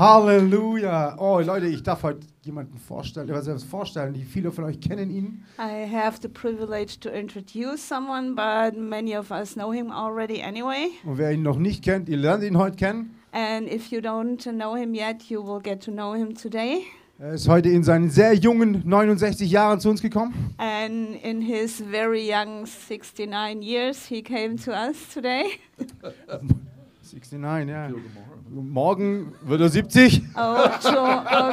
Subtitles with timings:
[0.00, 1.16] Halleluja.
[1.18, 5.44] Oh, Leute, ich darf heute jemanden vorstellen, also vorstellen, die viele von euch kennen ihn.
[5.58, 10.88] I have the privilege to introduce someone, but many of us know him already anyway.
[11.04, 13.14] Und wer ihn noch nicht kennt, ihr lernt ihn heute kennen.
[13.32, 16.86] And if you don't know him yet, you will get to know him today.
[17.18, 20.54] Er ist heute in seinen sehr jungen 69 Jahren zu uns gekommen.
[20.56, 25.44] And in his very young 69 years, he came to us today.
[27.12, 27.88] 69, ja.
[28.50, 30.22] Morgen wird er 70.
[30.36, 30.64] Oh,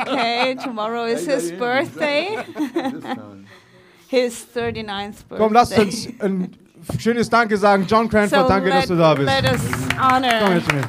[0.02, 2.38] okay, tomorrow is his birthday,
[4.08, 5.38] his 39th birthday.
[5.38, 6.52] Komm, lasst uns ein
[7.00, 7.86] schönes Danke sagen.
[7.88, 9.28] John Cranford, so danke, let, dass du da bist.
[9.28, 10.86] let us Komm honor jetzt mit.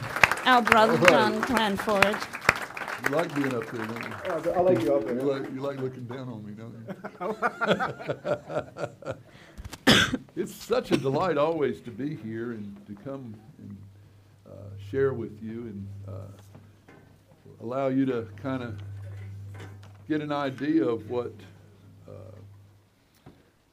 [0.47, 2.17] our brother John Cranford.
[3.09, 4.53] You like being up there, don't you?
[4.53, 6.95] I like you up You like, you like looking down on me, don't you?
[10.43, 13.35] it's such a delight always to be here and to come
[14.91, 16.13] share with you and uh,
[17.63, 18.75] allow you to kind of
[20.09, 21.33] get an idea of what
[22.09, 22.13] uh,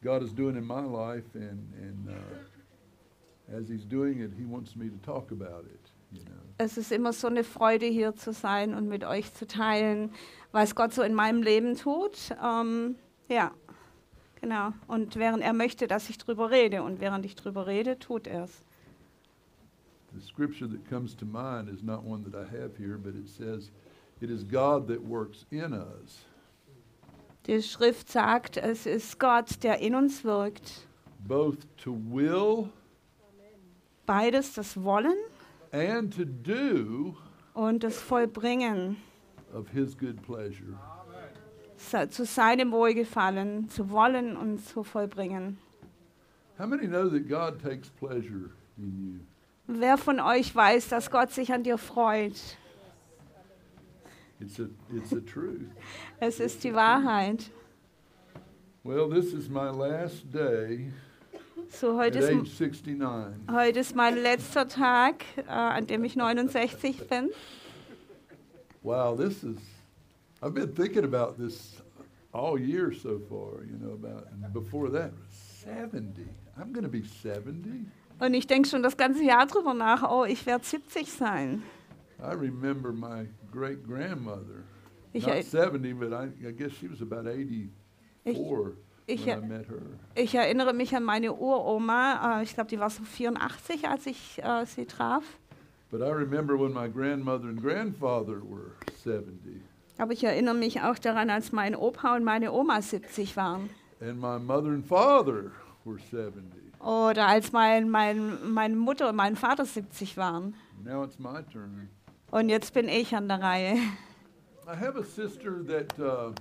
[0.04, 4.76] God is doing in my life, and, and uh, as He's doing it, He wants
[4.76, 5.80] me to talk about it.
[6.12, 6.42] You know.
[6.58, 10.12] Es ist immer so eine Freude, hier zu sein und mit euch zu teilen,
[10.52, 12.36] was Gott so in meinem Leben tut.
[12.44, 12.96] Ähm,
[13.28, 13.52] ja,
[14.42, 14.72] genau.
[14.88, 18.46] Und während er möchte, dass ich drüber rede und während ich drüber rede, tut er
[18.46, 18.66] es.
[20.16, 23.28] The scripture that comes to mind is not one that I have here, but it
[23.28, 23.70] says,
[24.22, 26.24] It is God that works in us,
[27.48, 30.88] Die Schrift sagt, es ist Gott, der in uns wirkt.
[31.28, 32.70] both to will
[34.06, 35.18] Beides, das Wollen
[35.74, 37.16] and to do
[37.54, 38.98] und das Vollbringen.
[39.54, 40.78] of His good pleasure.
[42.10, 45.58] Zu seinem Wohlgefallen, zu wollen und zu vollbringen.
[46.58, 49.20] How many know that God takes pleasure in you?
[49.68, 52.58] Wer von euch weiß, dass Gott sich an dir freut?
[54.40, 55.70] It's a, it's a truth.
[56.20, 57.50] Es ist die Wahrheit.
[58.84, 60.92] Well, this is my last day
[61.70, 63.52] So, at heute ist, age 69.
[63.52, 67.32] heute ist mein letzter Tag, äh, an dem ich 69 bin.
[68.84, 69.58] Wow, this is,
[70.42, 71.82] I've been thinking about this
[72.32, 75.12] all year so far, you know, about, before that,
[75.64, 76.28] 70.
[76.58, 77.86] I'm going to be 70.
[78.20, 81.64] Und ich denke schon das ganze Jahr drüber nach, oh, ich werde 70 sein.
[82.20, 84.64] I remember my great grandmother,
[85.14, 88.74] Ich, not er- 70, but I, I guess she was about 84
[89.08, 89.82] ich, when I met her.
[90.16, 92.40] ich erinnere mich an meine Uroma.
[92.40, 95.24] Äh, ich glaube, die war so 84, als ich äh, sie traf.
[95.92, 98.72] But I remember when my grandmother and grandfather were
[99.04, 99.62] 70,
[99.98, 103.70] Aber ich erinnere mich auch daran, als mein Opa und meine Oma 70 waren.
[104.02, 105.52] and my mother and father
[105.84, 106.42] were 70.
[106.80, 110.56] Oder als mein, mein, meine Mutter und mein Vater 70 waren.
[110.84, 111.90] Now it's my turn.
[112.32, 113.76] Und jetzt bin ich an der Reihe.
[114.68, 116.34] I have a sister that uh,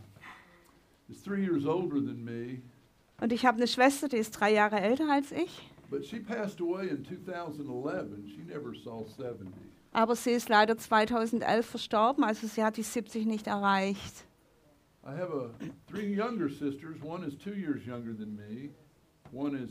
[1.09, 2.63] is three years older than me,
[3.21, 5.71] Und ich habe eine Schwester, die ist drei Jahre älter als ich.
[5.91, 8.09] but she passed away in 2011.
[8.35, 9.47] She never saw 70.
[9.93, 14.25] Aber sie ist leider 2011 verstorben, also sie hat die 70 nicht erreicht.
[15.07, 15.51] I have a,
[15.87, 16.97] three younger sisters.
[17.03, 18.71] One is two years younger than me,
[19.33, 19.71] one is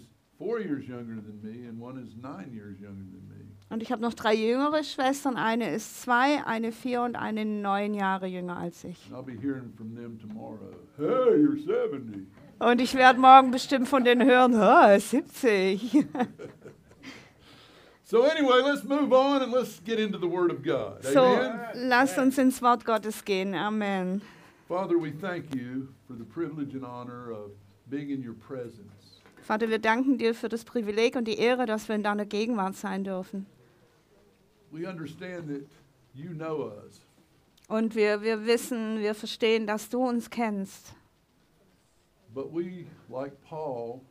[3.70, 5.36] Und ich habe noch drei jüngere Schwestern.
[5.36, 9.10] Eine ist zwei, eine vier und eine neun Jahre jünger als ich.
[9.12, 9.38] Hey,
[11.08, 12.28] you're 70.
[12.60, 16.06] Und ich werde morgen bestimmt von denen hören, "Ah, 70.
[18.06, 21.04] So anyway, let's move on and let's get into the Word of God.
[21.04, 21.90] So, Amen.
[21.90, 23.56] lasst uns ins Wort Gottes gehen.
[23.56, 24.22] Amen.
[24.68, 27.52] Father, we thank you for the privilege and honor of
[27.90, 29.13] being in your presence.
[29.44, 32.76] Vater, wir danken dir für das Privileg und die Ehre, dass wir in deiner Gegenwart
[32.76, 33.46] sein dürfen.
[34.72, 35.68] We understand that
[36.14, 37.02] you know us.
[37.68, 40.96] Und wir, wir wissen, wir verstehen, dass du uns kennst.
[42.34, 44.02] But we, like Paul,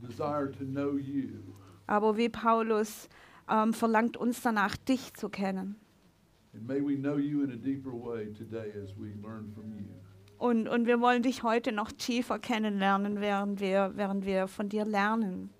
[0.00, 1.40] desire to know you.
[1.86, 3.08] Aber wie Paulus
[3.50, 5.76] ähm, verlangt uns danach, dich zu kennen.
[6.54, 9.84] And may we know you in a deeper way today as we learn from you.
[10.38, 14.84] Und, und wir wollen dich heute noch tiefer kennenlernen, während wir, während wir von dir
[14.84, 15.50] lernen.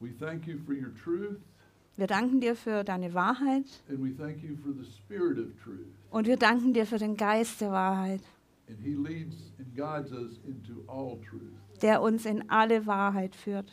[0.00, 1.38] We thank you for your truth,
[1.96, 5.86] Wir danken dir für deine Wahrheit and we thank you for the spirit of truth.
[6.10, 8.20] und wir danken dir für den Geist der Wahrheit,
[8.68, 11.52] And he leads and guides us into all truth.
[11.80, 13.70] der uns in alle Wahrheit führt.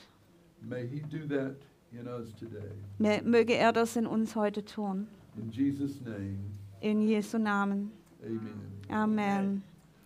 [0.62, 1.56] May he do that
[1.92, 2.72] in us today.
[3.00, 5.08] Mö- Möge er das in uns heute tun.
[5.36, 6.38] In Jesus' name,
[6.80, 7.92] In Jesu Namen.
[8.24, 8.52] amen.
[8.90, 9.64] Amen.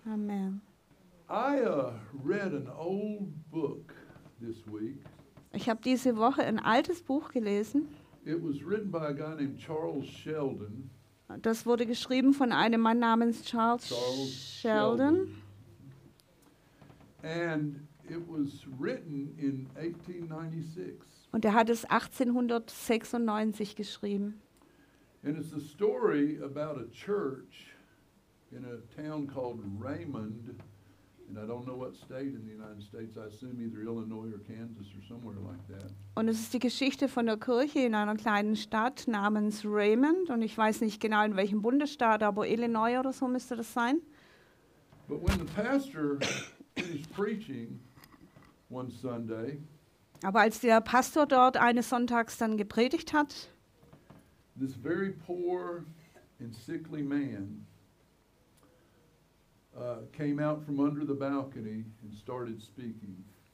[0.07, 0.61] Amen.
[1.29, 3.93] I uh, read an old book
[4.39, 5.03] this week.
[5.53, 7.87] Ich habe diese Woche ein altes Buch gelesen.
[8.25, 10.89] It was written by a guy named Charles Sheldon,
[11.41, 15.35] Das wurde geschrieben von einem Mann namens Charles, Charles Sheldon.
[17.23, 20.99] And it was written in 1896.
[21.31, 24.39] Und er hat es 1896 geschrieben.
[25.23, 27.74] And it's a story about a church
[28.51, 30.59] in a town called Raymond.
[31.27, 33.17] And I don't know what state in the United States.
[33.17, 35.91] I assume either Illinois or Kansas or somewhere like that.
[36.15, 40.29] Und es ist die Geschichte von der Kirche in einer kleinen Stadt namens Raymond.
[40.29, 44.01] Und ich weiß nicht genau in welchem Bundesstaat, aber Illinois oder so müsste das sein.
[45.07, 46.19] But when the pastor
[46.75, 47.79] finished preaching
[48.69, 49.59] one Sunday,
[50.23, 53.49] Aber als der Pastor dort eines Sonntags dann gepredigt hat,
[54.59, 55.85] this very poor
[56.39, 58.83] and sickly man uh, came out from under the balcony and started
[59.35, 59.63] speaking.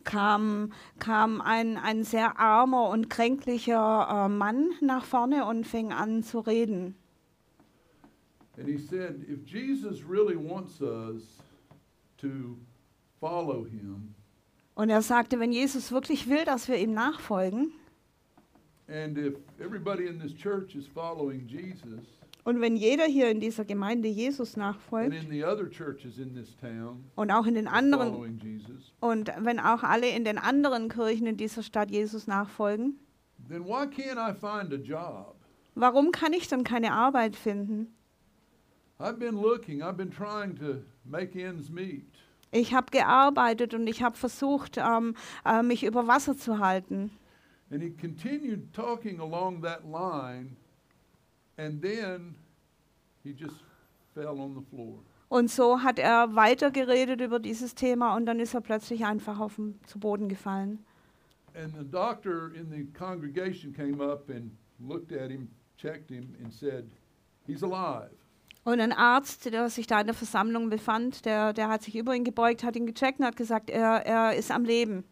[0.04, 6.24] Kam, kam ein, ein sehr armer und kränklicher äh, Mann nach vorne und fing an
[6.24, 6.96] zu reden.
[8.58, 11.24] And he said, if Jesus really wants us
[12.18, 12.58] to
[13.20, 14.14] follow him,
[14.74, 17.72] Und er sagte, wenn Jesus wirklich will, dass wir ihm nachfolgen,
[18.88, 23.66] and if everybody in this church is following Jesus, und wenn jeder hier in dieser
[23.66, 28.40] Gemeinde Jesus nachfolgt, in the other churches in this town und auch in den anderen,
[28.40, 33.00] Jesus, und wenn auch alle in den anderen Kirchen in dieser Stadt Jesus nachfolgen,
[33.48, 35.36] then why can't I find a job?
[35.76, 37.94] warum kann ich dann keine Arbeit finden?
[39.00, 42.06] I've been looking, I've been trying to make ends meet.
[42.52, 45.16] Ich habe gearbeitet und ich habe versucht, ähm,
[45.46, 47.10] äh, mich über Wasser zu halten.
[47.72, 50.58] And he continued talking along that line,
[55.30, 59.56] Und so hat er weitergeredet über dieses Thema und dann ist er plötzlich einfach auf
[59.56, 60.84] den, zu Boden gefallen.
[61.54, 66.54] And the doctor in the congregation came up and looked at him, checked him, and
[66.54, 66.90] said,
[67.46, 68.12] He's alive.
[68.64, 72.16] Und ein Arzt, der sich da in der Versammlung befand, der, der hat sich über
[72.16, 75.04] ihn gebeugt, hat ihn gecheckt und hat gesagt, er, er ist am Leben.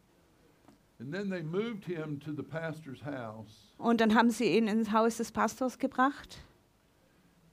[0.99, 4.91] And then they moved him to the pastor's house, Und dann haben sie ihn ins
[4.91, 6.39] Haus des Pastors gebracht.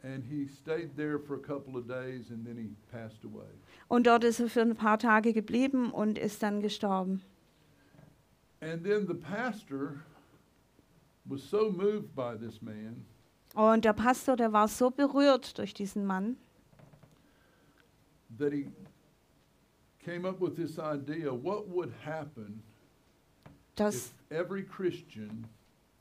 [0.02, 3.48] and he stayed there for a couple of days, and then he passed away.
[3.88, 7.22] Und dort ist er für ein paar Tage geblieben und ist dann gestorben.
[8.60, 10.04] And then the pastor
[11.24, 13.04] was so moved by this man
[13.54, 16.36] Und der Pastor, der war so berührt durch diesen Mann,
[18.38, 18.68] that he
[19.98, 22.62] came up with this idea what would happen
[23.74, 25.46] dass, if every Christian,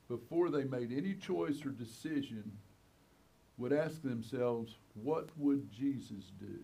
[0.08, 2.52] before they made any choice or decision,
[3.58, 6.58] would ask themselves, what would Jesus do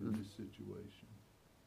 [0.00, 1.08] in this situation?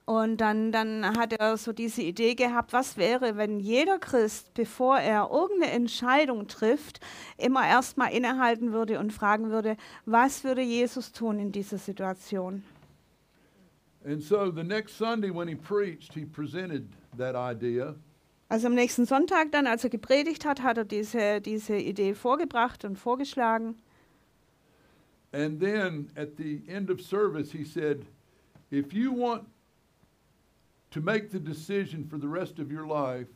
[0.08, 5.00] Und dann, dann hat er so diese Idee gehabt, was wäre, wenn jeder Christ, bevor
[5.00, 7.00] er irgendeine Entscheidung trifft,
[7.40, 12.64] immer erstmal innehalten würde und fragen würde, was würde Jesus tun in dieser Situation?
[14.06, 16.88] And so the next Sunday when he preached, he presented
[17.18, 17.96] that idea.
[18.48, 22.86] Also am nächsten Sonntag dann, als er gepredigt hat, hat er diese, diese Idee vorgebracht
[22.86, 23.76] und vorgeschlagen.
[25.32, 28.06] And then at the end of service, he said,
[28.72, 29.44] if you want
[30.92, 33.28] to make the decision for the rest of your life,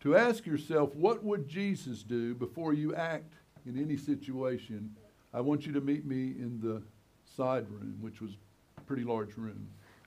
[0.00, 3.32] to ask yourself, what would Jesus do before you act
[3.66, 4.94] in any situation?
[5.32, 6.82] I want you to meet me in the
[7.24, 8.36] side room, which was
[8.76, 9.66] a pretty large room.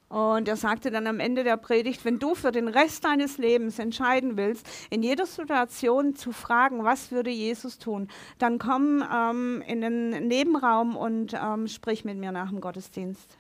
[0.10, 3.78] Und er sagte dann am Ende der Predigt, wenn du für den Rest deines Lebens
[3.78, 9.82] entscheiden willst, in jeder Situation zu fragen, was würde Jesus tun, dann komm ähm, in
[9.82, 13.38] den Nebenraum und ähm, sprich mit mir nach dem Gottesdienst.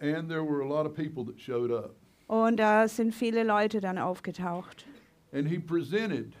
[0.00, 1.94] And there were a lot of people that showed up.
[2.26, 4.84] Und da sind viele Leute dann aufgetaucht.
[5.32, 6.32] And he presented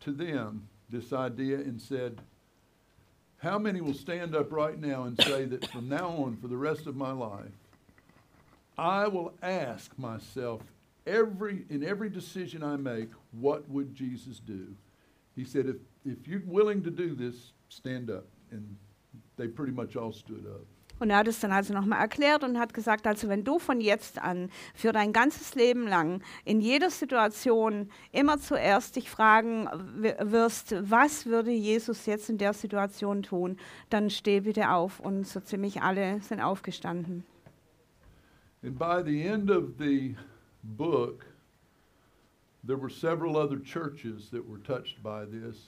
[0.00, 2.22] to them this idea and said,
[3.42, 6.56] How many will stand up right now and say that from now on, for the
[6.56, 7.52] rest of my life,
[8.76, 10.62] I will ask myself
[11.06, 14.74] every in every decision I make, what would Jesus do?
[15.36, 18.26] He said, if, if you're willing to do this, stand up.
[18.50, 18.76] And
[19.36, 20.66] they pretty much all stood up.
[21.00, 23.80] Und er hat es dann also nochmal erklärt und hat gesagt, also wenn du von
[23.80, 29.68] jetzt an für dein ganzes Leben lang in jeder Situation immer zuerst dich fragen
[30.20, 33.56] wirst, was würde Jesus jetzt in der Situation tun,
[33.90, 35.00] dann steh bitte auf.
[35.00, 37.24] Und so ziemlich alle sind aufgestanden.
[38.64, 40.14] And by the end of the
[40.62, 41.26] book,
[42.64, 45.58] there were several other churches that were touched by this.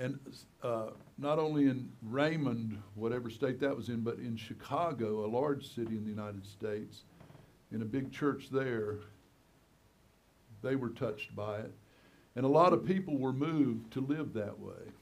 [0.00, 0.18] And
[0.60, 5.72] uh, not only in Raymond, whatever state that was in, but in Chicago, a large
[5.72, 7.04] city in the United States,
[7.70, 8.96] in a big church there,
[10.62, 11.72] they were touched by it.
[12.34, 14.92] And a lot of people were moved to live that way.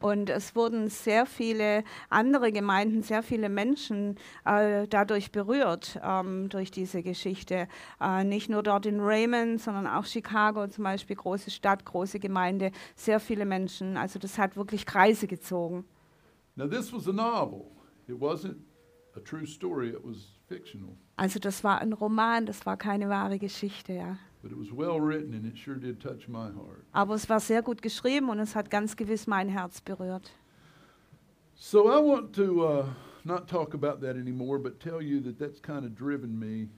[0.00, 4.16] Und es wurden sehr viele andere Gemeinden, sehr viele Menschen
[4.46, 7.68] äh, dadurch berührt, ähm, durch diese Geschichte.
[8.00, 12.72] Äh, nicht nur dort in Raymond, sondern auch Chicago zum Beispiel, große Stadt, große Gemeinde,
[12.96, 13.98] sehr viele Menschen.
[13.98, 15.84] Also das hat wirklich Kreise gezogen.
[16.56, 17.66] Now, this was a novel.
[18.08, 18.56] It wasn't
[19.14, 20.96] a true story, it was fictional.
[21.16, 24.18] Also das war ein Roman, das war keine wahre Geschichte, ja.
[24.42, 26.84] But it was well written and it sure did touch my heart.
[26.94, 30.30] Aber es war sehr gut geschrieben und es hat ganz gewiss mein Herz berührt.
[31.54, 32.86] So I want to uh,
[33.24, 36.68] not talk about that anymore, but tell you that that's kind of driven me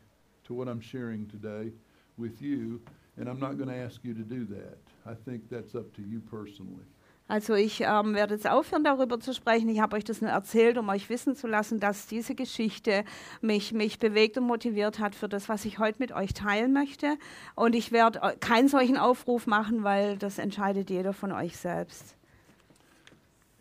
[0.45, 1.73] to what I'm sharing today
[2.19, 2.81] with you,
[3.17, 4.79] and I'm not going to ask you to do that.
[5.07, 6.85] I think that's up to you personally.
[7.29, 9.69] Also ich ähm, werde jetzt aufhören, darüber zu sprechen.
[9.69, 13.05] Ich habe euch das nur erzählt, um euch wissen zu lassen, dass diese Geschichte
[13.41, 17.17] mich, mich bewegt und motiviert hat für das, was ich heute mit euch teilen möchte.
[17.55, 22.17] Und ich werde äh, keinen solchen Aufruf machen, weil das entscheidet jeder von euch selbst.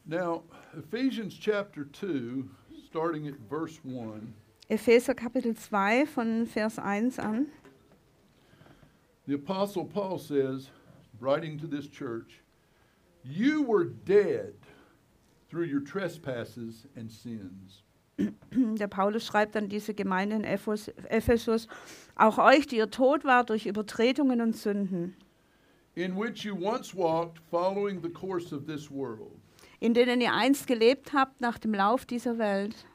[0.06, 0.44] Now,
[0.78, 2.44] Ephesians chapter 2,
[2.90, 4.34] starting at verse 1,
[4.68, 7.48] Epheser Kapitel 2 von Vers 1 an.
[9.28, 10.70] the Apostle Paul says,
[11.22, 12.41] writing to this church,
[13.24, 14.54] You were dead
[15.50, 17.84] through your trespasses and sins.
[18.78, 21.68] Der Paulus schreibt an diese Gemeinde in Ephesus,
[22.16, 25.16] auch euch, die ihr tot wart durch Übertretungen und Sünden,
[25.96, 29.40] in which you once walked, following the course of this world,
[29.80, 32.86] in denen ihr einst gelebt habt nach dem Lauf dieser Welt,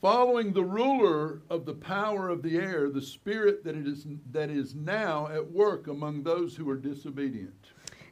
[0.00, 4.74] following the ruler of the power of the air, the spirit that, is, that is
[4.74, 7.57] now at work among those who are disobedient.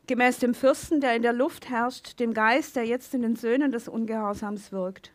[0.07, 3.73] Gemäß dem Fürsten, der in der Luft herrscht, dem Geist, der jetzt in den Söhnen
[3.73, 5.13] des Ungehorsams wirkt.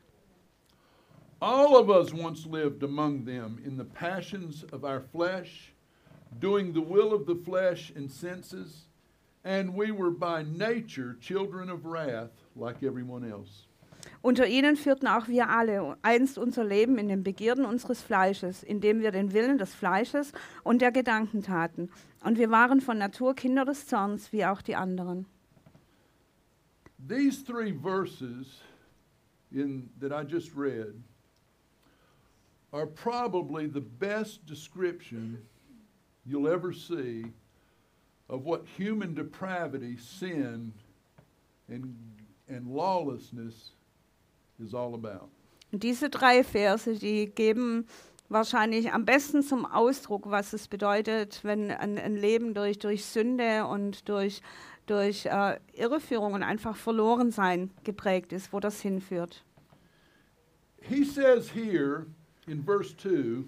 [1.39, 5.73] All of us once lived among them in the passions of our flesh,
[6.39, 8.85] doing the will of the flesh and senses,
[9.43, 13.65] and we were by nature children of wrath like everyone else.
[14.21, 19.01] Unter ihnen führten auch wir alle einst unser Leben in den Begierden unseres Fleisches, indem
[19.01, 20.31] wir den Willen des Fleisches
[20.63, 21.89] und der Gedanken taten.
[22.23, 25.25] Und wir waren von Natur Kinder des Zorns, wie auch die anderen.
[27.07, 28.61] These three verses
[29.51, 31.01] in, that I just read
[32.71, 35.39] are probably the best description
[36.25, 37.25] you'll ever see
[38.29, 40.73] of what human depravity, sin,
[41.67, 41.95] and,
[42.47, 43.71] and lawlessness
[44.61, 45.29] is all about.
[45.71, 47.85] Diese drei Verse, die geben
[48.29, 53.65] wahrscheinlich am besten zum Ausdruck, was es bedeutet, wenn ein, ein Leben durch, durch Sünde
[53.65, 54.41] und durch,
[54.85, 59.43] durch äh, Irreführung und einfach Verlorensein geprägt ist, wo das hinführt.
[60.81, 62.07] He says here
[62.47, 63.43] in verse 2,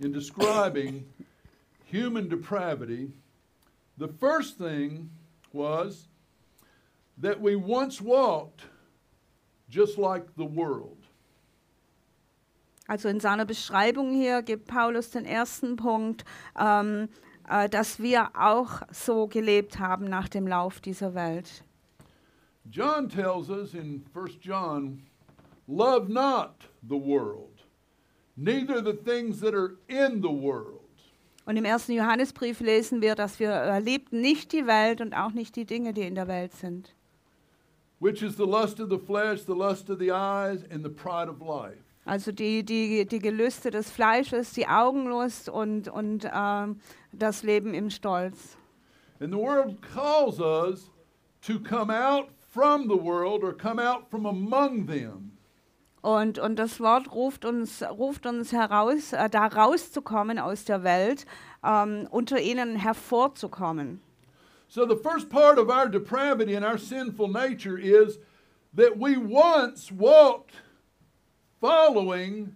[0.00, 1.04] in describing
[1.90, 3.12] human depravity,
[3.98, 5.10] the first thing
[5.52, 6.08] was
[7.20, 8.66] that we once walked
[9.68, 10.96] just like the world.
[12.86, 16.24] Also in seiner Beschreibung hier gibt Paulus den ersten Punkt,
[16.58, 17.08] ähm,
[17.48, 21.64] äh, dass wir auch so gelebt haben nach dem Lauf dieser Welt.
[22.70, 25.02] John tells us in 1 John,
[25.66, 27.66] love not the world,
[28.36, 30.80] neither the things that are in the world.
[31.44, 35.56] Und im ersten Johannesbrief lesen wir, dass wir äh, nicht die Welt und auch nicht
[35.56, 36.94] die Dinge, die in der Welt sind.
[38.00, 41.28] Which is the lust of the flesh, the lust of the eyes, and the pride
[41.28, 41.82] of life.
[42.06, 46.80] Also die, die, die Gelüste des Fleisches, die Augenlust und, und ähm,
[47.12, 48.56] das Leben im Stolz.
[49.20, 50.90] And the world calls us
[51.42, 55.32] to come out from the world or come out from among them.
[56.00, 61.26] Und, und das Wort ruft uns, ruft uns heraus, äh, da rauszukommen aus der Welt,
[61.62, 64.00] ähm, unter ihnen hervorzukommen.
[64.68, 68.18] So the first part of our depravity and our sinful nature is
[68.74, 70.52] that we once walked
[71.60, 72.54] following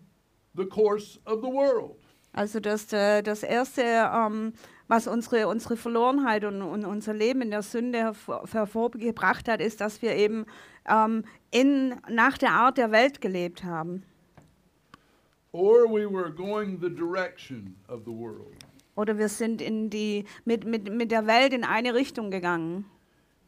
[0.55, 1.97] the course of the world.
[2.35, 4.53] Also das, äh, das Erste, ähm,
[4.89, 9.81] was unsere, unsere Verlorenheit und, und unser Leben in der Sünde hervor, hervorgebracht hat, ist,
[9.81, 10.47] dass wir eben
[10.87, 14.05] ähm, in, nach der Art der Welt gelebt haben.
[15.53, 18.57] Or we were going the direction of the world.
[18.95, 22.85] Oder wir sind in die, mit, mit, mit der Welt in eine Richtung gegangen.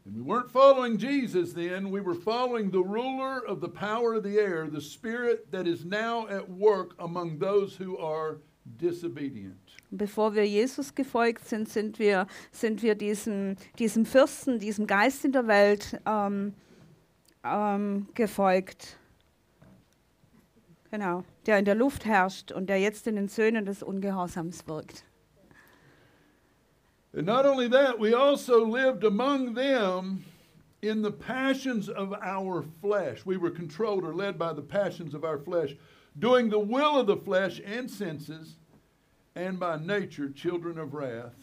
[0.07, 4.23] And we weren't following Jesus then, we were following the ruler of the power of
[4.23, 8.41] the air, the spirit that is now at work among those who are
[8.79, 9.77] disobedient.
[9.91, 15.33] Bevor wir Jesus gefolgt sind, sind wir, sind wir diesem, diesem Fürsten, diesem Geist in
[15.33, 16.53] der Welt ähm,
[17.43, 18.99] ähm, gefolgt.
[20.91, 25.05] Genau, der in der Luft herrscht und der jetzt in den Söhnen des Ungehorsams wirkt.
[27.17, 30.25] And not only that, we also lived among them
[30.83, 33.25] in the passions of our flesh.
[33.25, 35.77] We were controlled or led by the passions of our flesh,
[36.19, 38.57] doing the will of the flesh and senses,
[39.37, 41.35] and by nature children of wrath,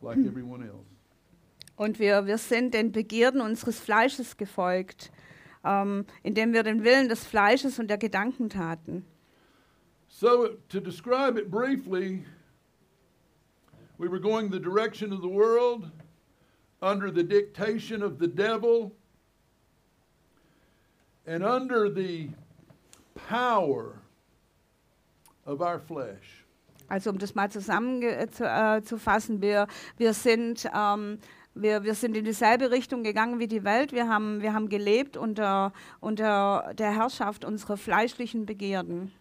[0.00, 0.26] like hmm.
[0.26, 0.86] everyone else.
[1.76, 5.10] Und wir, wir sind den Begierden unseres Fleisches gefolgt,
[5.64, 9.04] ähm, indem wir den Willen des Fleisches und der Gedanken taten.
[10.08, 12.24] So, to describe it briefly,
[14.02, 15.88] we were going the direction of the world
[16.82, 18.90] under the dictation of the devil
[21.24, 22.28] and under the
[23.28, 24.00] power
[25.46, 26.44] of our flesh.
[26.88, 29.68] Also um das mal zusammenzufassen, wir,
[29.98, 31.20] wir, sind, ähm,
[31.54, 33.92] wir, wir sind in dieselbe Richtung gegangen wie die Welt.
[33.92, 39.12] Wir haben, wir haben gelebt unter, unter der Herrschaft unserer fleischlichen Begierden.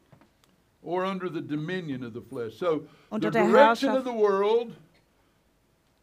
[0.83, 2.57] Or under the dominion of the flesh.
[2.57, 4.73] So Unter the direction of the world,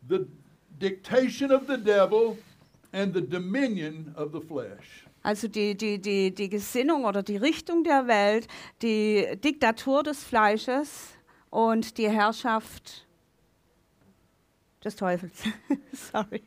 [0.06, 0.26] the
[0.78, 2.36] dictation of the devil,
[2.92, 5.04] and the dominion of the flesh.
[5.24, 8.46] Also die, die, die, die Gesinnung oder die Richtung der Welt,
[8.82, 11.14] die Diktatur des Fleisches
[11.50, 13.06] und die Herrschaft
[14.84, 15.42] des Teufels.
[15.92, 16.42] Sorry.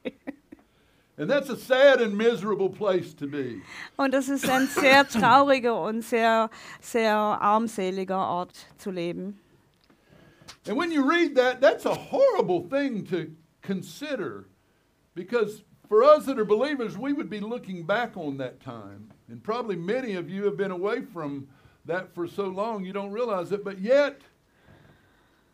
[1.22, 3.62] And that's a sad and miserable place to be.
[3.96, 6.50] Und das ist ein sehr trauriger und sehr,
[6.82, 9.38] sehr armseliger Ort zu leben.
[10.66, 13.30] And when you read that, that's a horrible thing to
[13.62, 14.46] consider
[15.14, 19.12] because for us that are believers, we would be looking back on that time.
[19.30, 21.48] And probably many of you have been away from
[21.86, 24.22] that for so long you don't realize it, but yet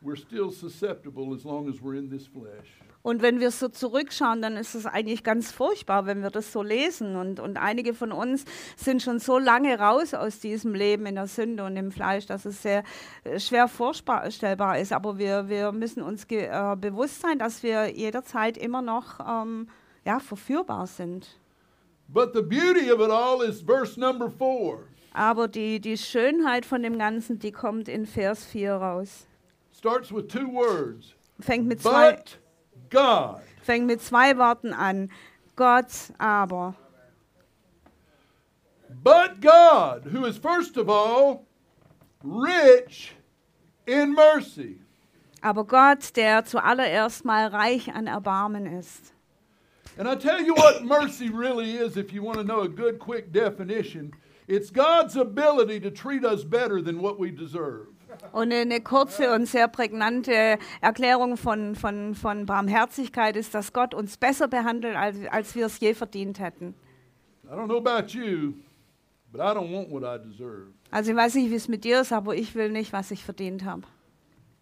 [0.02, 2.87] we're still susceptible as long as we're in this flesh.
[3.02, 6.62] Und wenn wir so zurückschauen, dann ist es eigentlich ganz furchtbar, wenn wir das so
[6.62, 7.16] lesen.
[7.16, 8.44] Und, und einige von uns
[8.76, 12.46] sind schon so lange raus aus diesem Leben in der Sünde und im Fleisch, dass
[12.46, 12.84] es sehr
[13.24, 14.92] äh, schwer vorstellbar ist.
[14.92, 19.70] Aber wir, wir müssen uns äh, bewusst sein, dass wir jederzeit immer noch ähm,
[20.06, 21.40] ja, verführbar sind.
[22.10, 24.84] But the beauty of it all is verse number four.
[25.14, 29.26] Aber die, die Schönheit von dem Ganzen, die kommt in Vers 4 raus.
[29.76, 31.16] Starts with two words.
[31.40, 32.40] Fängt mit zwei, But
[32.90, 33.42] God.
[33.62, 35.10] fängt mit zwei Worten an.
[35.56, 36.76] Gott aber.
[39.04, 41.46] But God, who is first of all
[42.24, 43.14] rich
[43.86, 44.80] in mercy.
[45.42, 49.14] Aber Gott, der zuallererst mal reich an Erbarmen ist.
[49.98, 53.00] And I tell you what mercy really is, if you want to know a good,
[53.00, 54.14] quick definition.
[54.48, 57.88] It's God's ability to treat us better than what we deserve.
[58.32, 64.18] Und eine kurze und sehr prägnante Erklärung von, von, von Barmherzigkeit ist, dass Gott uns
[64.18, 66.74] besser behandelt, als, als wir es je verdient hätten.
[67.46, 68.54] I don't know about you,
[69.32, 70.74] but I don't want what I deserve.
[70.92, 73.24] Also ich weiß nicht, wie es mit dir ist, aber ich will nicht, was ich
[73.24, 73.84] verdient habe.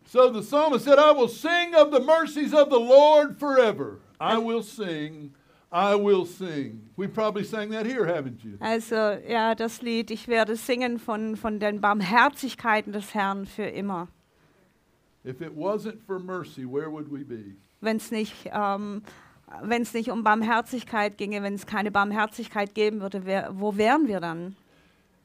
[0.07, 3.99] So the psalmist said, I will sing of the mercies of the Lord forever.
[4.19, 5.33] I will sing,
[5.75, 6.89] I will sing.
[6.95, 8.57] We probably sang that here, haven't you?
[8.61, 8.95] Also
[9.27, 14.07] ja, das Lied, ich werde singen von, von den Barmherzigkeiten des Herrn für immer.
[15.25, 17.57] If it wasn't for mercy, where would we be?
[17.81, 19.01] Wenn es nicht, ähm,
[19.63, 24.21] wenn's nicht um Barmherzigkeit ginge, wenn es keine Barmherzigkeit geben würde, wer, wo wären wir
[24.21, 24.55] dann?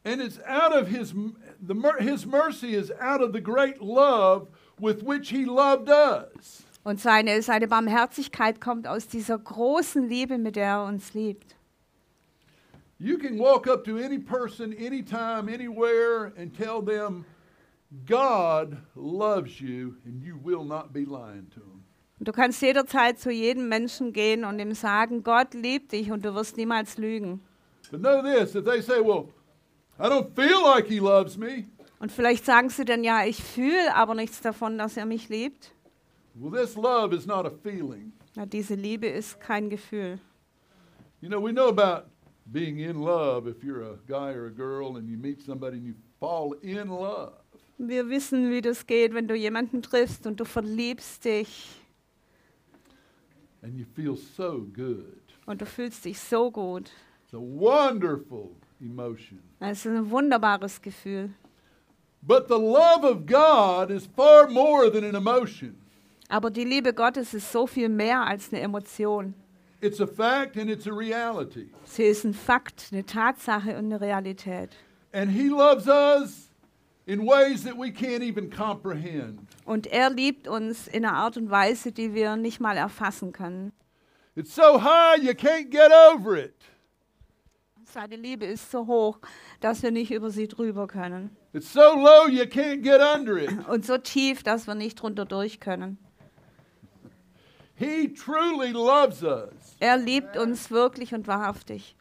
[0.03, 1.15] And it's out of his
[1.61, 4.49] the his mercy is out of the great love
[4.81, 6.65] with which he loved us.
[6.83, 11.57] Und seine, seine Barmherzigkeit kommt aus dieser großen Liebe, mit der er uns liebt.
[12.99, 17.25] You can walk up to any person anytime anywhere and tell them
[18.07, 21.85] God loves you and you will not be lying to them.
[22.19, 26.25] Und du kannst jederzeit zu jedem Menschen gehen und ihm sagen, Gott liebt dich und
[26.25, 27.41] du wirst niemals lügen.
[27.91, 29.29] But know this, if they say, "Well,
[29.99, 31.65] I don't feel like he loves me."
[31.99, 35.73] Und vielleicht sagen sie dann, ja, ich fühle aber nichts davon, dass er mich liebt.
[36.41, 38.13] Well, this love is not a feeling.
[38.35, 40.19] Ja, diese Liebe ist kein Gefühl.
[41.21, 42.07] You know, we know about
[42.51, 45.87] being in love if you're a guy or a girl and you meet somebody and
[45.87, 47.35] you fall in love.
[47.77, 51.77] Wir wissen, wie das geht, wenn du jemanden triffst und du verliebst dich
[53.63, 55.21] and you feel so good.
[55.45, 56.91] und du fühlst dich so gut.
[57.25, 59.41] It's a wonderful emotion.
[59.61, 61.35] Es ist ein wunderbares Gefühl.
[62.23, 65.77] But the love of God is far more than an emotion.
[66.31, 69.35] Aber die Liebe Gottes ist so viel mehr als eine Emotion.
[69.81, 71.71] It's a fact and it's a reality.
[71.85, 74.71] Sie ist ein Fakt, eine Tatsache und eine Realität.
[75.13, 76.51] And He loves us
[77.07, 79.41] in ways that we can't even comprehend.
[79.65, 83.73] Und er liebt uns in einer Art und Weise, die wir nicht mal erfassen können.
[84.37, 86.55] It's so high you can't get over it.
[87.85, 89.19] Seine Liebe ist so hoch,
[89.59, 91.37] dass wir nicht über sie drüber können.
[91.53, 93.67] It's so low you can't get under it.
[93.67, 95.99] Und so tief, dass wir nicht drunter durch können.
[97.81, 99.75] He truly loves us.
[99.81, 101.97] Er liebt uns wirklich und wahrhaftig.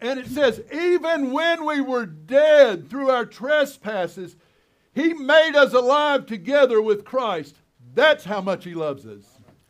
[0.00, 4.36] And it says, even when we were dead through our trespasses,
[4.94, 7.56] He made us alive together with Christ.
[7.94, 9.26] That's how much He loves us.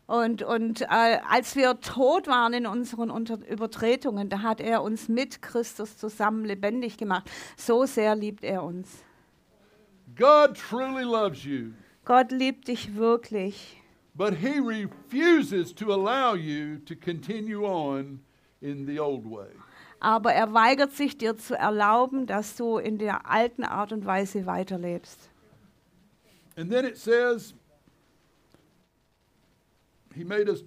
[0.06, 5.08] Und, und äh, als wir tot waren in unseren Unter Übertretungen, da hat er uns
[5.08, 7.28] mit Christus zusammen lebendig gemacht.
[7.56, 8.88] So sehr liebt er uns.
[10.16, 11.72] God truly loves you,
[12.04, 13.79] Gott liebt dich wirklich.
[14.20, 18.20] But He refuses to allow you to continue on
[18.60, 19.48] in the old way.
[19.98, 24.44] Aber er weigert sich dir zu erlauben, dass du in der alten Art und Weise
[24.44, 25.30] weiterlebst.
[26.54, 27.54] And then it says,
[30.14, 30.64] He made us.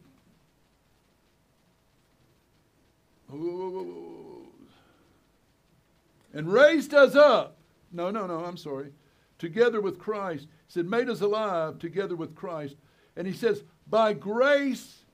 [6.34, 7.58] And raised us up.
[7.92, 8.92] No, no, no, I'm sorry.
[9.38, 10.48] Together with Christ.
[10.66, 12.78] He said, made us alive together with Christ.
[13.16, 15.06] And he says, by grace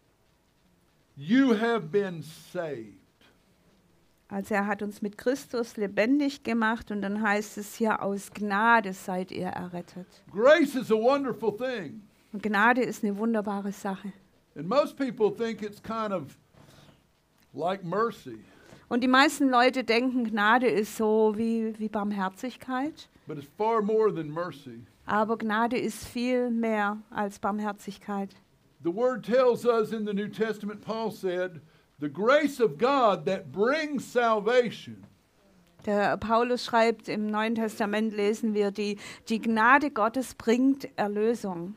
[1.15, 2.95] you have been saved.
[4.31, 8.93] Also er hat uns mit Christus lebendig gemacht und dann heißt es hier, aus Gnade
[8.93, 10.05] seid ihr errettet.
[10.31, 12.03] Grace is a wonderful thing.
[12.31, 14.13] Und Gnade ist eine wunderbare Sache.
[14.55, 16.37] And most people think it's kind of
[17.53, 18.37] like mercy.
[18.87, 23.09] Und die meisten Leute denken, Gnade ist so wie, wie Barmherzigkeit.
[23.27, 24.81] But it's far more than mercy.
[25.09, 28.29] Aber Gnade ist viel mehr als Barmherzigkeit.
[28.83, 31.61] The word tells us in the New Testament, Paul said,
[31.99, 35.03] the grace of God that brings salvation.
[35.87, 38.97] Der Paulus schreibt, im Neuen Testament lesen wir, die,
[39.29, 41.73] die Gnade Gottes bringt Erlösung.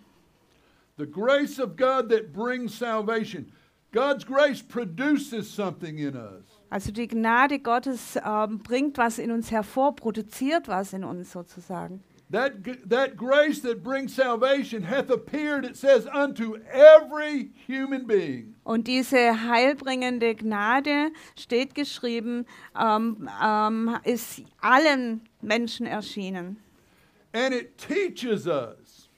[0.98, 3.50] The grace of God that brings salvation.
[3.92, 6.44] God's grace produces something in us.
[6.68, 12.02] Also die Gnade Gottes ähm, bringt was in uns hervor, produziert was in uns sozusagen.
[12.32, 18.54] That, that grace that brings salvation hath appeared, it says, unto every human being.
[18.64, 26.56] Und diese heilbringende Gnade, steht geschrieben, ähm, ähm, ist allen Menschen erschienen.
[27.34, 29.10] And it teaches us,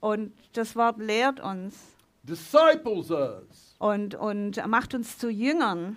[0.00, 1.76] Und das Wort lehrt uns
[2.24, 5.96] disciples us, und, und macht uns zu Jüngern,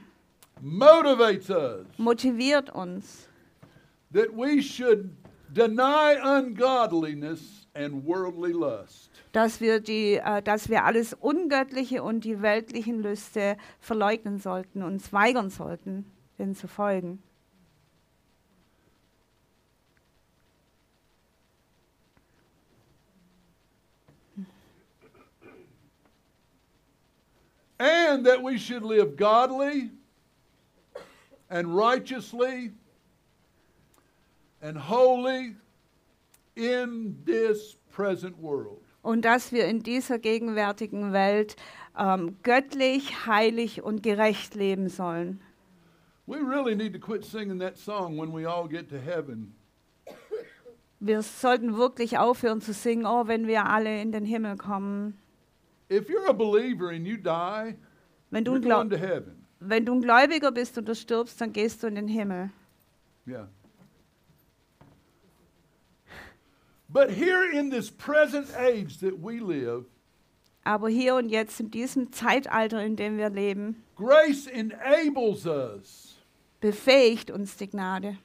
[0.61, 3.27] motivates us, motiviert uns,
[4.11, 5.09] that we should
[5.53, 9.09] deny ungodliness and worldly lust.
[9.31, 14.81] dass wir, die, äh, dass wir alles Ungöttliche und die weltlichen Lüste verleugnen sollten,
[15.11, 16.05] weigern sollten,
[16.39, 17.21] denen zu folgen.
[27.77, 29.91] and that we should live godly
[31.49, 32.71] and righteously
[34.65, 35.55] and holy
[36.55, 38.81] in this present world.
[39.01, 41.55] Und dass wir in dieser gegenwärtigen Welt
[41.97, 45.39] ähm, göttlich, heilig und gerecht leben sollen.
[46.27, 49.53] We really need to quit singing that song when we all get to heaven.
[50.99, 55.19] Wir sollten wirklich aufhören zu singen, oh, wenn wir alle in den Himmel kommen.
[55.91, 57.75] If you're a believer and you die,
[58.31, 59.45] Wenn du, you're going to heaven.
[59.59, 62.49] wenn du ein Gläubiger bist und du stirbst, dann gehst du in den Himmel.
[63.27, 63.47] Yeah.
[66.95, 69.83] But here in this present age that we live,
[70.63, 76.15] Aber hier und jetzt, in diesem Zeitalter, in dem wir leben, grace enables us
[76.61, 78.17] befähigt uns die Gnade,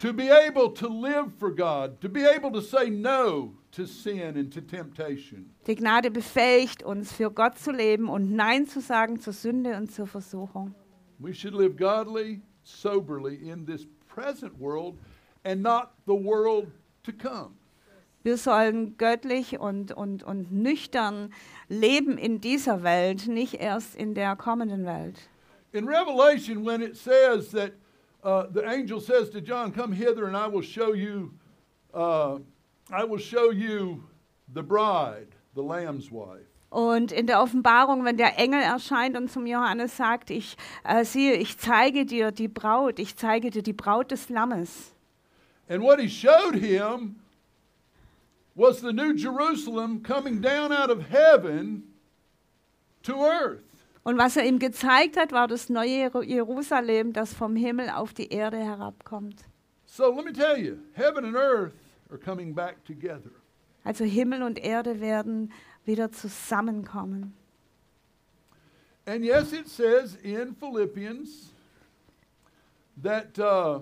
[0.00, 4.36] to be able to live for God, to be able to say no to sin
[4.36, 5.54] and to temptation.
[5.66, 9.90] Die Gnade befähigt uns, für Gott zu leben und Nein zu sagen zur Sünde und
[9.90, 10.74] zur Versuchung.
[11.18, 14.98] We should live godly, soberly in this present world
[15.42, 16.66] and not the world
[17.02, 17.57] to come.
[18.22, 21.32] Wir sollen göttlich und, und, und nüchtern
[21.68, 25.28] leben in dieser Welt, nicht erst in der kommenden Welt.
[25.72, 27.72] In Revelation, when it says that
[28.24, 31.32] uh, the angel says to John, Come hither and I will show you,
[31.94, 32.38] uh,
[32.90, 34.02] I will show you
[34.52, 36.46] the bride, the Lamb's wife.
[36.70, 41.34] Und in der Offenbarung, wenn der Engel erscheint und zum Johannes sagt, ich äh, siehe,
[41.34, 44.92] ich zeige dir die Braut, ich zeige dir die Braut des Lammes.
[45.68, 47.16] And what he showed him
[48.58, 51.84] was the new Jerusalem coming down out of heaven
[53.04, 53.62] to earth.
[54.04, 58.32] Und was er ihm gezeigt hat, war das neue Jerusalem, das vom Himmel auf die
[58.32, 59.44] Erde herabkommt.
[59.86, 61.74] So let me tell you, heaven and earth
[62.10, 63.30] are coming back together.
[63.84, 65.52] Also Himmel und Erde werden
[65.84, 67.34] wieder zusammenkommen.
[69.06, 71.52] And yes, it says in Philippians
[73.00, 73.80] that uh,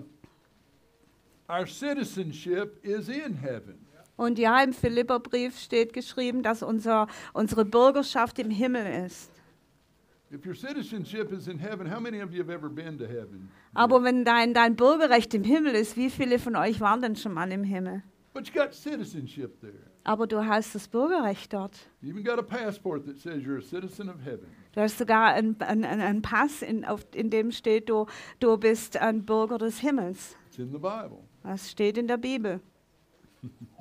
[1.49, 3.86] our citizenship is in heaven.
[4.17, 9.31] Und ja, im Philipperbrief steht geschrieben, dass unser, unsere Bürgerschaft im Himmel ist.
[10.29, 13.49] If your citizenship is in heaven, how many of you have ever been to heaven?
[13.73, 17.31] Aber wenn dein, dein Bürgerrecht im Himmel ist, wie viele von euch waren denn schon
[17.31, 18.03] mal im Himmel?
[18.33, 19.73] But you got citizenship there.
[20.03, 21.71] Aber du hast das Bürgerrecht dort.
[22.01, 24.47] You even got a passport that says you're a citizen of heaven.
[24.73, 28.05] Du hast sogar einen ein, ein, ein Pass, in, auf, in dem steht, du,
[28.39, 30.35] du bist ein Bürger des Himmels.
[30.47, 31.19] It's in the Bible.
[31.43, 32.59] Das steht in der Bibel.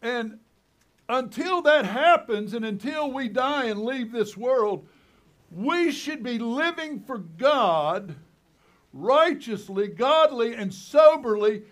[0.00, 0.38] And
[1.08, 4.86] until that happens and until we die and leave this world,
[5.50, 8.14] we should be living for God
[8.92, 11.64] righteously, godly, and soberly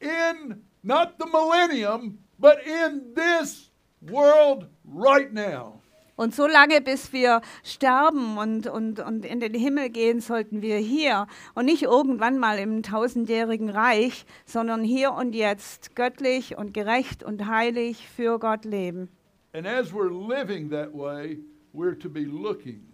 [0.00, 5.81] in not the millennium, but in this world right now.
[6.14, 10.76] Und so lange, bis wir sterben und, und, und in den Himmel gehen, sollten wir
[10.76, 17.22] hier und nicht irgendwann mal im tausendjährigen Reich, sondern hier und jetzt göttlich und gerecht
[17.22, 19.08] und heilig für Gott leben.
[19.54, 21.38] And as we're living that way,
[21.74, 22.86] we're to be looking.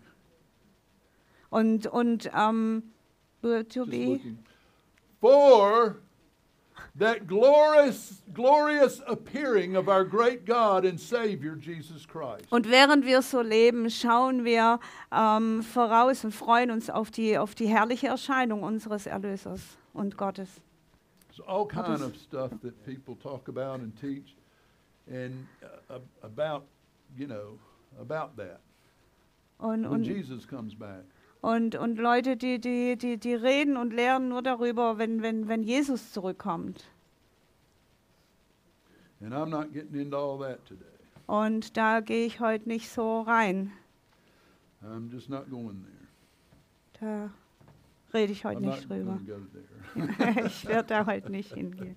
[1.50, 2.82] Und, und ähm,
[3.42, 4.38] to Just be, looking
[5.20, 5.96] for
[6.96, 12.50] that glorious, glorious appearing of our great God and Savior Jesus Christ.
[12.50, 14.80] und während wir so leben, schauen wir
[15.12, 20.60] ähm, voraus und freuen uns auf die, auf die herrliche Erscheinung unseres Erlösers und Gottes.
[21.30, 24.34] It's all kind of stuff that people talk about and teach,
[25.08, 25.46] and
[25.88, 26.64] uh, about
[27.16, 27.58] you know
[28.00, 28.60] about that
[29.58, 31.04] Und, when und, Jesus comes back.
[31.40, 35.62] Und, und Leute, die, die, die, die reden und lehren nur darüber, wenn, wenn, wenn
[35.62, 36.90] Jesus zurückkommt.
[39.20, 40.84] And I'm not getting into all that today.
[41.26, 43.72] Und da gehe ich heute nicht so rein.
[44.82, 45.98] I'm just not going there.
[47.00, 47.30] Da
[48.14, 49.20] rede ich heute I'm nicht not drüber.
[49.26, 50.46] go there.
[50.46, 51.96] ich werde da heute nicht hingehen.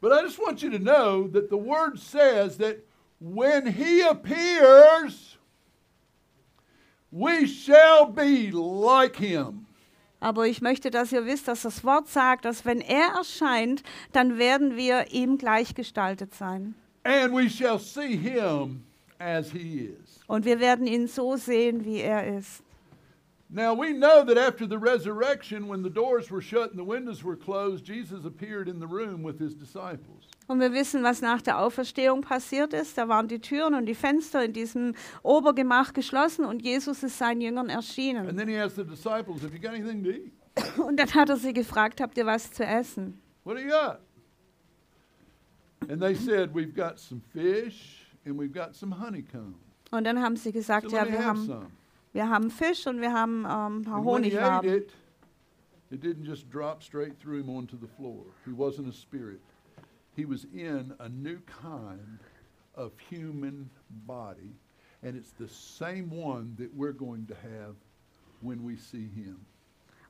[0.00, 2.78] But I just want you to know that the word says that
[3.20, 5.27] when he appears,
[7.10, 9.66] we shall be like him.
[10.20, 14.36] Aber ich möchte, dass ihr wisst, dass das Wort sagt, dass wenn er erscheint, dann
[14.36, 16.74] werden wir ihm gleichgestaltet sein.
[17.04, 18.82] And we shall see him
[19.18, 20.20] as he is.
[20.26, 22.62] Und wir werden ihn so sehen, wie er ist.
[23.50, 27.24] Now we know that after the resurrection, when the doors were shut and the windows
[27.24, 30.28] were closed, Jesus appeared in the room with his disciples.
[30.48, 32.96] Und wir wissen, was nach der Auferstehung passiert ist.
[32.96, 37.40] Da waren die Türen und die Fenster in diesem Obergemach geschlossen und Jesus ist seinen
[37.42, 38.26] Jüngern erschienen.
[38.26, 40.32] And then he asked the disciples, Have you got anything to eat?
[40.78, 43.20] Und dann hat er sie gefragt, habt ihr was zu essen?
[43.44, 44.00] What do you got?
[45.90, 49.54] And they said, We've got some fish and we've got some honeycomb.
[49.90, 51.66] Und dann haben sie So gesagt, ja, let me wir haben, some.
[52.12, 54.68] wir haben Fisch und wir haben ähm, ein paar Honigwaben.
[54.70, 54.92] it,
[55.90, 58.24] it didn't just drop straight through him onto the floor.
[58.44, 59.40] He wasn't a spirit.
[60.18, 62.18] He was in a new kind
[62.74, 63.70] of human
[64.04, 64.56] body,
[65.00, 67.76] and it's the same one that we're going to have
[68.40, 69.46] when we see him.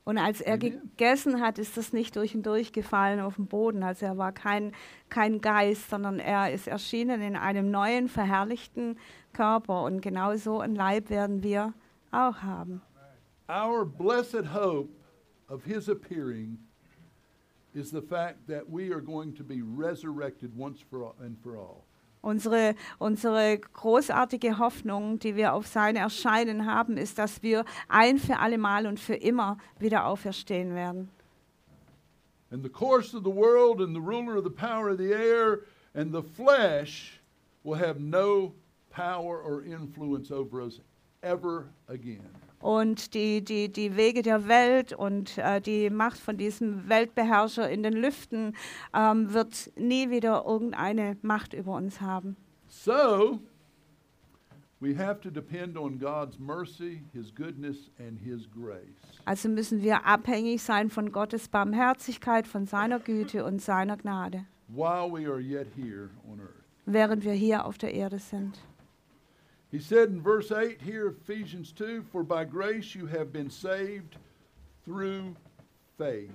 [0.07, 0.81] Und als er Amen.
[0.97, 3.83] gegessen hat, ist das nicht durch und durch gefallen auf den Boden.
[3.83, 4.73] Also er war kein,
[5.11, 8.97] kein Geist, sondern er ist erschienen in einem neuen, verherrlichten
[9.35, 9.83] Körper.
[9.83, 11.75] Und genau so ein Leib werden wir
[12.13, 12.81] auch haben.
[13.51, 14.89] Our blessed hope
[15.51, 16.57] of his appearing
[17.79, 21.57] is the fact that we are going to be resurrected once for all, and for
[21.57, 21.85] all.
[22.21, 28.41] Unsere, unsere großartige Hoffnung, die wir auf sein Erscheinen haben, ist, dass wir ein für
[28.41, 31.09] alle Mal und für immer wieder auferstehen werden.
[32.51, 35.61] And the course of the world and the ruler of the power of the air
[35.95, 37.21] and the flesh
[37.63, 38.55] will have no
[38.91, 40.81] power or influence over us
[41.23, 42.27] ever again.
[42.61, 47.83] Und die, die, die Wege der Welt und äh, die Macht von diesem Weltbeherrscher in
[47.83, 48.57] den Lüften
[48.95, 52.37] ähm, wird nie wieder irgendeine Macht über uns haben.
[52.69, 53.39] So,
[54.81, 59.21] we have to depend on God's mercy, His goodness, and His grace.
[59.25, 65.09] Also müssen wir abhängig sein von Gottes Barmherzigkeit, von seiner Güte und seiner Gnade, while
[65.11, 66.65] we are yet here on earth.
[66.87, 68.59] während wir hier auf der Erde sind.
[69.71, 74.17] He said in verse 8 here Ephesians 2 For by grace you have been saved
[74.85, 75.37] through
[75.99, 76.33] faith.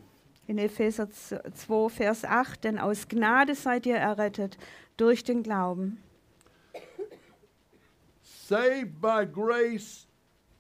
[0.48, 4.58] In Epheser 2, Vers 8, denn aus Gnade seid ihr errettet
[4.98, 5.98] durch den Glauben.
[8.22, 10.06] Saved by grace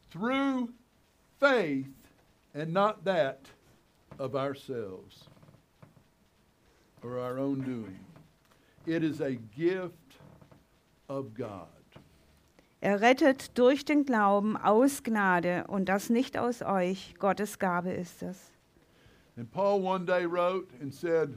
[0.09, 0.69] through
[1.39, 1.93] faith,
[2.53, 3.45] and not that
[4.17, 5.25] of ourselves
[7.03, 7.99] or our own doing.
[8.85, 10.17] It is a gift
[11.09, 11.67] of God.
[12.83, 18.51] Errettet durch den Glauben aus Gnade und das nicht aus euch, Gottes Gabe ist es.
[19.37, 21.29] And Paul one day wrote and said,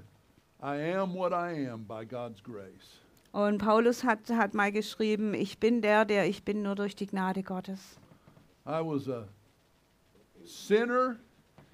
[0.61, 3.01] I am what I am by God's grace.
[3.31, 7.07] Und Paulus hat, hat mal geschrieben, ich bin der, der ich bin, nur durch die
[7.07, 7.97] Gnade Gottes.
[8.67, 9.29] I was a
[10.45, 11.15] sinner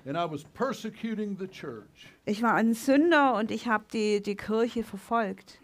[0.05, 2.13] and I was persecuting the church.
[2.27, 5.62] Ich war ein Sünder und ich habe die, die Kirche verfolgt.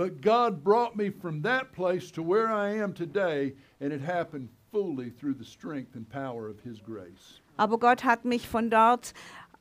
[0.00, 4.48] But God brought me from that place to where I am today, and it happened
[4.72, 7.42] fully through the strength and power of His grace.
[7.58, 9.12] Aber Gott hat mich von dort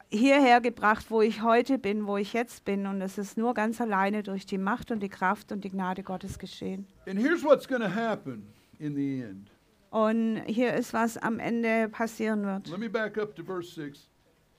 [0.09, 2.85] hierher gebracht, wo ich heute bin, wo ich jetzt bin.
[2.85, 6.03] Und es ist nur ganz alleine durch die Macht und die Kraft und die Gnade
[6.03, 6.87] Gottes geschehen.
[7.05, 8.47] And here's what's going to happen
[8.79, 9.51] in the end.
[9.89, 12.69] Und hier ist, was am Ende passieren wird.
[12.69, 14.07] Let me back up to verse 6.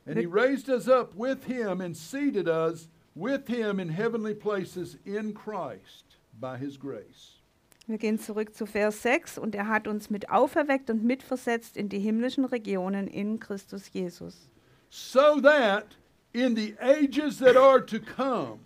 [0.05, 4.97] And He raised us up with Him and seated us with Him in heavenly places
[5.05, 7.37] in Christ by His grace.
[7.87, 9.39] Wir gehen zurück zu Vers 6.
[9.39, 14.49] Und er hat uns mit auferweckt und mitversetzt in die himmlischen Regionen in Christus Jesus.
[14.93, 15.97] so that
[16.35, 18.59] in the ages that are to come,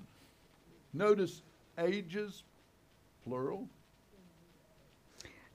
[0.93, 1.43] notice
[1.77, 2.45] ages,
[3.23, 3.69] plural,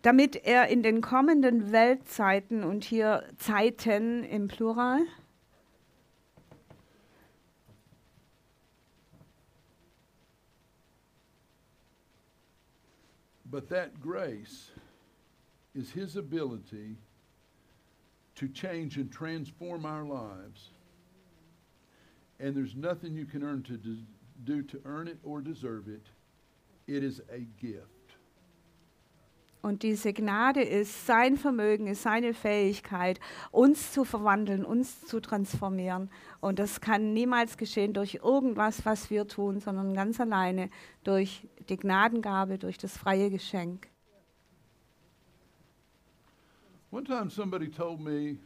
[0.02, 5.02] Damit er in den kommenden Weltzeiten und hier Zeiten im Plural
[13.50, 14.72] but that grace
[15.76, 16.98] is His ability
[18.36, 20.70] to change and transform our lives.
[22.40, 23.78] And there's nothing you can earn to
[24.46, 26.06] do to earn it or deserve it.
[26.88, 27.99] It is a gift.
[29.62, 33.20] Und diese Gnade ist sein Vermögen, ist seine Fähigkeit,
[33.52, 36.10] uns zu verwandeln, uns zu transformieren.
[36.40, 40.70] Und das kann niemals geschehen durch irgendwas, was wir tun, sondern ganz alleine
[41.04, 43.90] durch die Gnadengabe, durch das freie Geschenk.
[46.92, 48.40] One time somebody told me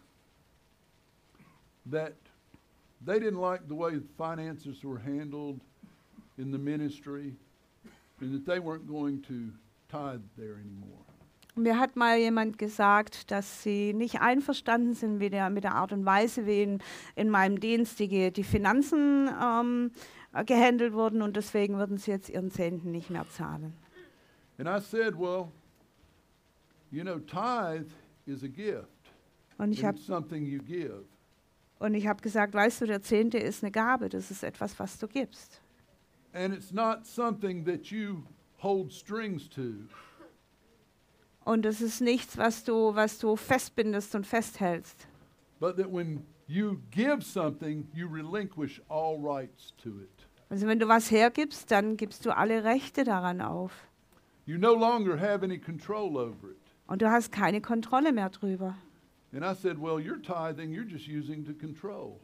[1.89, 2.13] that
[3.05, 5.61] they didn't like the way finances were handled
[6.37, 7.35] in the ministry
[8.19, 9.53] and that they weren't going to
[9.89, 11.02] tithe there anymore.
[11.55, 15.91] Mir hat mal jemand gesagt, dass sie nicht einverstanden sind mit der, mit der Art
[15.91, 16.79] und Weise, wie in,
[17.15, 19.91] in meinem Dienst die, die Finanzen ähm,
[20.33, 23.73] äh, gehandelt wurden und deswegen würden sie jetzt ihren Zehnten nicht mehr zahlen.
[24.57, 25.51] And I said, well,
[26.91, 27.91] you know, tithe
[28.25, 28.87] is a gift.
[29.57, 29.97] Und ich habe
[31.79, 34.97] und ich hab gesagt, weißt du, der Zehnte ist eine Gabe, das ist etwas, was
[34.97, 35.61] du gibst.
[36.33, 38.23] And it's not something that you
[38.57, 39.87] hold strings to.
[41.45, 45.07] Und es ist nichts, was du, was du festbindest und festhältst.
[45.59, 50.27] But that when you give something, you relinquish all rights to it.
[50.49, 53.89] Also wenn du was hergibst, dann gibst du alle Rechte daran auf.
[54.45, 56.57] You no longer have any control over it.
[56.87, 58.75] Und du hast keine Kontrolle mehr drüber.
[59.33, 62.19] And I said, Well, you're tithing, you're just using to control.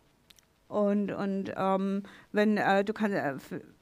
[0.68, 3.38] Und, und ähm, wenn äh, du, kann, äh,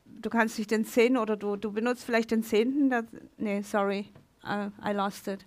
[0.05, 3.03] du kannst dich den Zehnten oder du, du benutzt vielleicht den Zehnten, das,
[3.37, 4.05] nee, sorry,
[4.43, 5.43] uh, I lost it.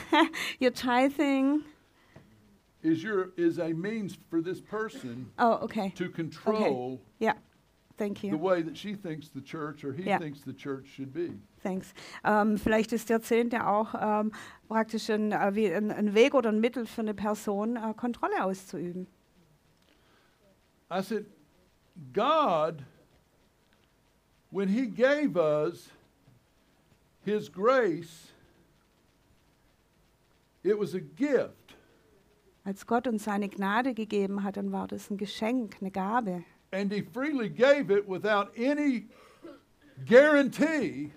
[0.60, 1.62] You're tithing.
[2.82, 5.90] Is your is a means for this person Oh, okay.
[5.96, 7.02] to control Okay.
[7.18, 7.32] Yeah,
[7.96, 8.30] thank you.
[8.30, 10.18] the way that she thinks the church or he Yeah.
[10.18, 11.30] thinks the church should be.
[11.62, 11.94] Thanks.
[12.24, 14.32] Ähm, vielleicht ist der Zehnte auch ähm,
[14.68, 18.44] praktisch ein, äh, wie ein, ein Weg oder ein Mittel für eine Person, äh, Kontrolle
[18.44, 19.06] auszuüben.
[20.90, 21.24] I said,
[22.12, 22.84] God,
[24.50, 25.88] when He gave us
[27.24, 28.32] His grace,
[30.62, 31.76] it was a gift.
[32.64, 36.44] Als Gott uns seine Gnade gegeben hat, dann war das ein Geschenk, eine Gabe.
[36.72, 39.06] And He freely gave it without any
[40.06, 41.12] guarantee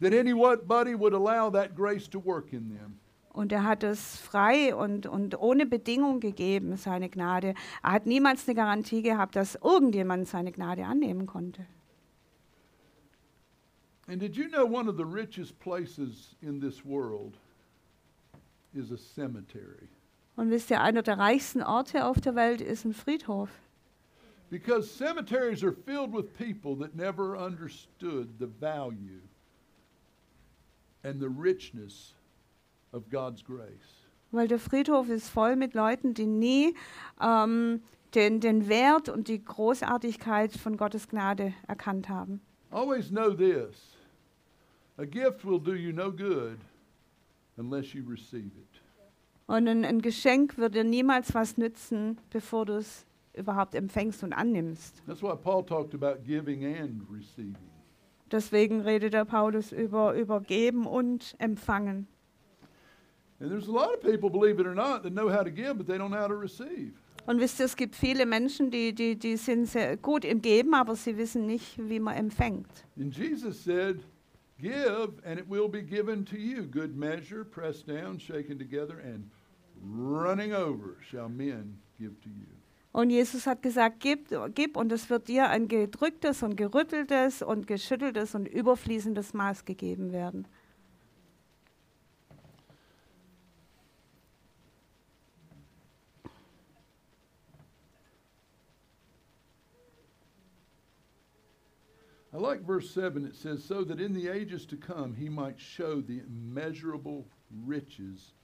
[0.00, 2.98] that anybody would allow that grace to work in them.
[3.32, 7.52] Und er hat es frei und, und ohne Bedingung gegeben, seine Gnade.
[7.82, 11.66] Er hat niemals eine Garantie gehabt, dass irgendjemand seine Gnade annehmen konnte.
[14.08, 17.36] And did you know one of the richest places in this world
[18.72, 19.88] is a cemetery?
[20.36, 23.48] Und wisst ihr, einer der reichsten Orte auf der Welt ist ein Friedhof.
[24.48, 29.22] Because cemeteries are filled with people that never understood the value
[31.02, 32.14] and the richness
[32.92, 34.06] of God's grace.
[34.30, 36.74] Weil der Friedhof ist voll mit Leuten, die nie
[37.20, 37.82] ähm,
[38.14, 42.40] den, den Wert und die Großartigkeit von Gottes Gnade erkannt haben.
[42.70, 43.95] Always know this
[44.98, 46.58] a gift will do you no good
[47.56, 48.80] unless you receive it.
[49.46, 54.32] Und ein, ein Geschenk wird dir niemals was nützen, bevor du es überhaupt empfängst und
[54.32, 55.02] annimmst.
[55.06, 57.56] That's why Paul talked about giving and receiving.
[58.30, 62.08] Deswegen redet der Paulus über, Geben und Empfangen.
[63.38, 65.74] And there's a lot of people, believe it or not, that know how to give,
[65.76, 66.94] but they don't know how to receive.
[67.26, 70.74] Und wisst ihr, es gibt viele Menschen, die, die, die sind sehr gut im Geben,
[70.74, 72.68] aber sie wissen nicht, wie man empfängt.
[72.98, 73.98] And Jesus said,
[74.60, 76.62] Give, and it will be given to you.
[76.62, 79.30] Good measure, pressed down, shaken together, and
[79.82, 82.46] running over shall men give to you.
[82.92, 87.66] Und Jesus hat gesagt, gib, gib und es wird dir ein gedrücktes und gerütteltes und
[87.66, 90.46] geschütteltes und überfließendes Maß gegeben werden.
[102.36, 103.24] I like verse 7.
[103.24, 107.26] It says, So that in the ages to come he might show the immeasurable
[107.64, 108.34] riches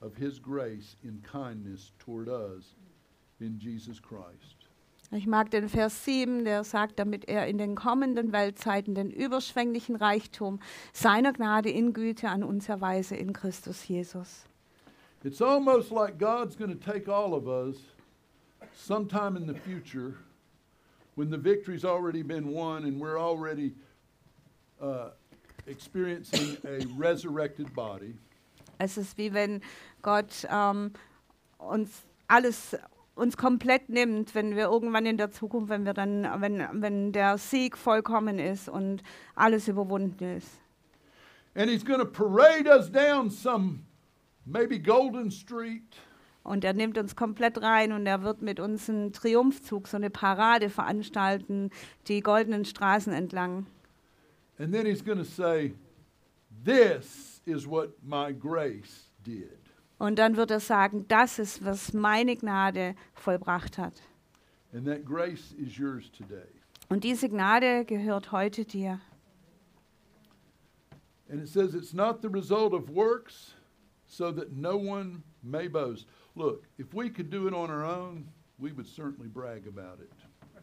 [0.00, 2.76] of his grace in kindness toward us
[3.40, 4.56] in Jesus Christ.
[5.14, 9.96] Ich mag den Vers 7, der sagt, damit er in den kommenden Weltzeiten den überschwänglichen
[9.96, 10.58] Reichtum
[10.94, 14.46] seiner Gnade in Güte an uns erweise in Christus Jesus.
[15.24, 17.76] It's almost like God's going to take all of us
[18.74, 20.14] sometime in the future
[21.14, 23.74] when the victory's already been won and we're already
[24.80, 25.10] uh,
[25.66, 28.14] experiencing a resurrected body.
[28.78, 29.60] Es ist wie wenn
[30.02, 30.92] Gott ähm,
[31.58, 32.74] uns alles
[33.14, 37.36] uns komplett nimmt, wenn wir irgendwann in der Zukunft, wenn wir dann, wenn, wenn der
[37.36, 39.02] Sieg vollkommen ist und
[39.34, 40.48] alles überwunden ist.
[41.54, 43.80] And he's going to parade us down some
[44.46, 45.94] maybe Golden Street
[46.42, 50.10] Und er nimmt uns komplett rein und er wird mit uns einen Triumphzug, so eine
[50.10, 51.70] Parade veranstalten,
[52.08, 53.66] die goldenen Straßen entlang.
[54.58, 55.72] and then he's going to say,
[56.64, 59.58] This is what my grace did.
[59.98, 63.94] Und dann wird er sagen, das ist, was meine Gnade vollbracht hat.
[64.72, 66.48] And that grace is yours today.
[66.88, 69.00] Und diese Gnade gehört heute dir.
[71.28, 73.54] And it says it's not the result of works,
[74.06, 76.06] so that no one may boast.
[76.34, 78.28] Look, if we could do it on our own,
[78.58, 80.10] we would certainly brag about it,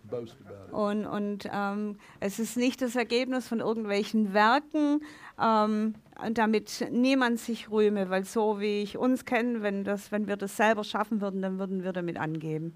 [0.09, 0.73] boast about it.
[0.73, 5.01] Und, und ähm, es ist nicht das Ergebnis von irgendwelchen Werken,
[5.39, 5.93] ähm,
[6.33, 10.57] damit niemand sich rühme, weil so wie ich uns kenne, wenn, das, wenn wir das
[10.57, 12.73] selber schaffen würden, dann würden wir damit angeben.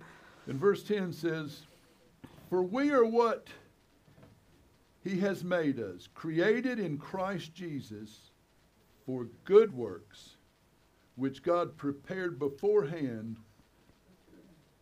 [0.47, 1.65] And verse 10 says,
[2.49, 3.49] For we are what
[5.03, 8.31] he has made us, created in Christ Jesus
[9.05, 10.32] for good works,
[11.15, 13.37] which God prepared beforehand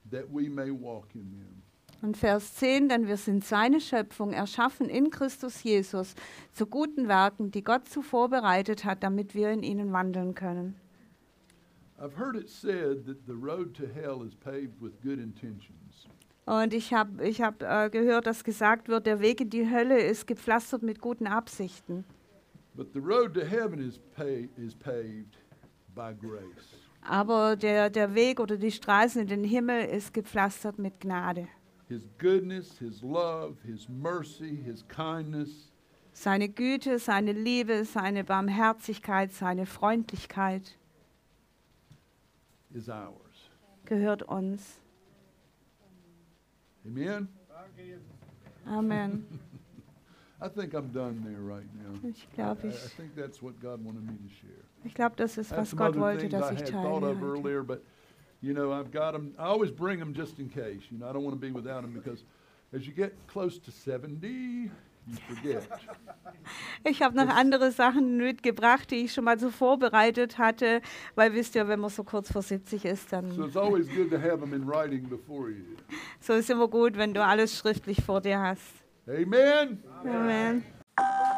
[0.10, 1.62] that we may walk in them.
[2.02, 6.16] Und Vers 10, denn wir sind seine Schöpfung, erschaffen in Christus Jesus
[6.52, 10.76] zu guten Werken, die Gott zuvor bereitet hat, damit wir in ihnen wandeln können.
[12.00, 16.08] I've heard it said that the road to hell is paved with good intentions.
[16.48, 20.02] Und ich habe ich hab, äh, gehört, dass gesagt wird, der Weg in die Hölle
[20.02, 22.04] ist gepflastert mit guten Absichten.
[22.76, 25.38] But the road to heaven is, pay, is paved.
[27.02, 31.48] Aber der, der Weg oder die Straßen in den Himmel ist gepflastert mit Gnade.
[31.88, 35.72] His goodness, His love, His mercy, His kindness
[36.14, 40.78] Seine Güte, seine Liebe, seine Barmherzigkeit, seine Freundlichkeit
[42.74, 43.50] is ours.
[43.86, 44.80] gehört uns.
[46.86, 47.28] Amen?
[48.66, 49.40] Amen.
[50.42, 52.10] I think I'm done there right now.
[52.10, 54.64] Ich glaube, I, I ich, think that's what God wanted me to share.
[54.84, 56.60] ich glaube, das ist, I have was some Gott other wollte, things dass I ich
[56.62, 56.84] had teile.
[56.84, 57.26] thought of heute.
[57.26, 57.82] earlier, but
[58.42, 59.34] you know, I've got them.
[59.38, 60.82] I always bring them just in case.
[60.90, 62.24] You know, I don't want to be without them because
[62.74, 64.28] as you get close to 70,
[65.08, 65.68] you forget.
[66.84, 70.82] Ich habe noch andere Sachen mitgebracht, die ich schon mal so vorbereitet hatte,
[71.14, 74.10] weil wisst ihr, wenn man so kurz vor 70 ist, dann so it's always good
[74.10, 75.64] to have them in writing before you.
[76.20, 78.81] so ist immer gut, wenn du alles schriftlich vor dir hast.
[79.10, 79.80] Amen.
[80.06, 80.64] Amen.
[81.00, 81.31] Amen.